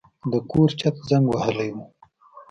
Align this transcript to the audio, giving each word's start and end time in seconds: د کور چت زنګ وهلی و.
د 0.31 0.33
کور 0.51 0.69
چت 0.79 0.95
زنګ 1.09 1.25
وهلی 1.31 1.69
و. 1.75 1.77